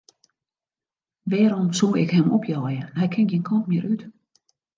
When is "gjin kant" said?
3.29-3.65